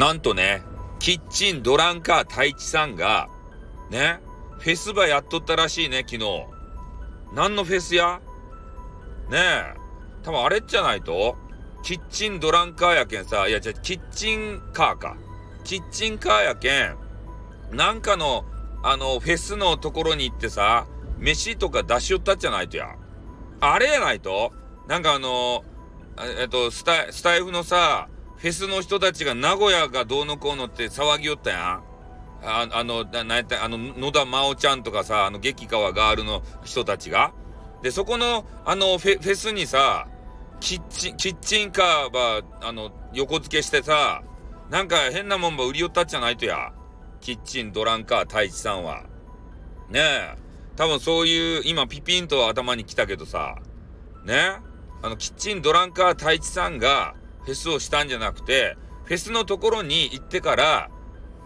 [0.00, 0.62] なんとね、
[0.98, 3.28] キッチンドランカー太一さんが、
[3.90, 4.20] ね、
[4.58, 6.46] フェスバやっとったらしいね、昨日。
[7.34, 8.22] 何のフェスや？
[9.28, 9.74] ねえ。
[10.22, 11.36] 多分あれじゃないと？
[11.82, 15.18] キッチンドランカーやけんさ、いや、じゃキッチンカーか。
[15.64, 16.96] キッチンカーやけん、
[17.70, 18.46] なんかの、
[18.82, 20.86] あの、フェスのところに行ってさ、
[21.18, 22.96] 飯とか出しよったじゃないとや。
[23.60, 24.50] あれやないと？
[24.88, 25.62] なんかあの、
[26.40, 28.08] えっと、スタイ、スタイフのさ、
[28.40, 31.84] フェスの人たちが名古屋がどうのこうのって騒ぎよったやん。
[32.42, 37.34] ああの、な、なんやった、あの、野田真央ちゃんとかさ、あの、激川ガールの人たちが。
[37.82, 40.08] で、そこの、あのフェ、フェスにさ、
[40.58, 44.22] キッチン、キッチンカーば、あの、横付けしてさ、
[44.70, 46.72] なんか変なもんば売り寄ったっちゃないとや。
[47.20, 49.02] キッチンドランカー太一さんは。
[49.90, 50.36] ねえ。
[50.76, 53.56] 多分そういう、今ピピンと頭に来たけどさ、
[54.24, 54.56] ねえ
[55.02, 60.90] あの、キッチンドランカー太一さんがフェスをしたんじゃなくて、フェスのところに行ってから、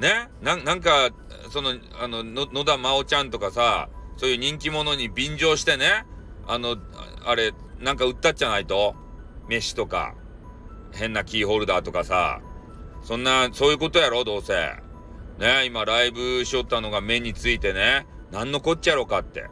[0.00, 1.10] ねな、なんか、
[1.50, 6.04] その、あの、野田真央ちゃんとかさ、そういう人気者に便乗してね、
[6.46, 6.76] あの、
[7.24, 8.94] あれ、なんか売ったっちゃないと
[9.48, 10.14] 飯とか、
[10.92, 12.40] 変なキーホルダーとかさ、
[13.02, 14.54] そんな、そういうことやろ、どうせ。
[15.38, 19.44] ね、今ライブしよったのが目についてね、なんのこっちゃろかって。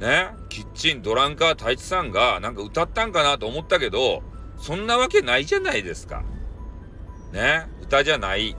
[0.00, 4.22] ね、キッチンドランカー太一さんがなんか歌ったんかなと思ったけど、
[4.58, 6.22] そんなわけないじゃないですか。
[7.32, 8.56] ね、歌じゃない。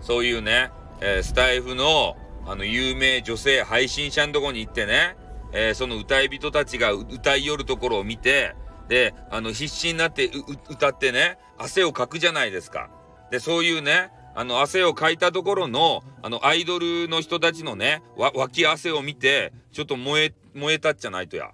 [0.00, 5.16] そういうね、えー、スタイフの、あの、有名女性配信者のとこに行ってね、
[5.52, 8.54] えー、その歌い人たちが歌いよるところを見て、
[8.88, 10.30] で、あの、必死になって
[10.68, 12.90] 歌ってね、汗をかくじゃないですか。
[13.30, 21.52] で、そういうね、あの、汗をかいたところの、あの、アイドルの人たちのね、わ、脇汗を見て、ちょっと燃え、燃えたっちゃないとや。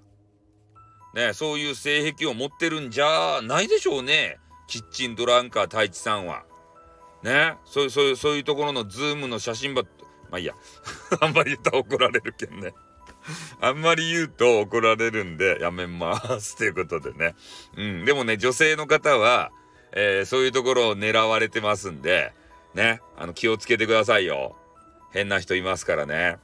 [1.14, 4.38] ね、そういう性癖を持ってるんじゃないでしょうね。
[4.66, 6.44] キッチンドランカー太一さんは。
[7.22, 9.82] ね、そういう、そういう、そういうところのズームの写真ば、
[10.30, 10.54] まあいいや。
[11.20, 12.74] あんまり言ったら怒られるけんね。
[13.60, 16.56] あんまり言うと怒られるんでやめます。
[16.56, 17.34] ということでね。
[17.76, 18.04] うん。
[18.04, 19.50] でもね、女性の方は、
[19.92, 22.32] えー、そういうところを狙われてますんで、
[22.74, 23.00] ね。
[23.16, 24.56] あの、気をつけてくださいよ。
[25.12, 26.36] 変な人いますからね。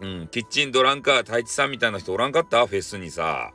[0.00, 0.28] うん。
[0.28, 2.66] キッチンドランカー太一さんみたいな人おらんかった？
[2.66, 3.52] フェスにさ。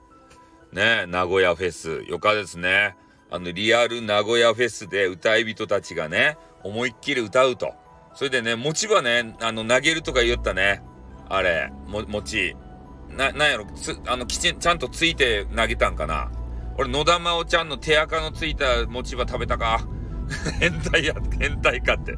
[0.73, 1.05] ね。
[1.07, 2.03] 名古屋フェス。
[2.09, 2.95] よかですね。
[3.31, 7.73] あの、リアル名古屋フェスで歌い人たちがね、思いっきり歌うと。
[8.13, 10.83] それでね、持ち場ね、あの、投げるとか言ったね。
[11.29, 12.55] あれ、も、餅。
[13.09, 16.31] な、なんやろ、つ、あの、きちん、ちゃんとついて投げたんかな。
[16.77, 19.87] 俺、野田真央ちゃんの手垢のついた餅葉食べたか。
[20.59, 22.15] 変態や、変態かって。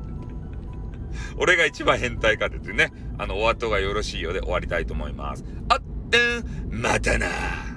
[1.38, 5.44] 俺が一番変態かってってね、あの、お後がよろしいようで終わりたいと思います。
[5.70, 7.75] あってん、またな